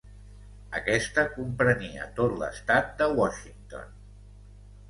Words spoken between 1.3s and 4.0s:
comprenia tot l'estat de Washington.